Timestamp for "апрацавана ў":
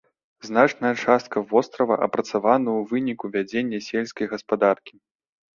2.07-2.89